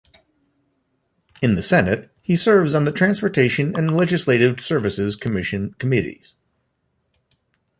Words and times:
In 1.43 1.53
the 1.53 1.61
Senate, 1.61 2.09
he 2.23 2.35
serves 2.35 2.73
on 2.73 2.85
the 2.85 2.91
Transportation 2.91 3.75
and 3.77 3.95
Legislative 3.95 4.59
Services 4.59 5.15
Commission 5.15 5.75
committees. 5.77 6.37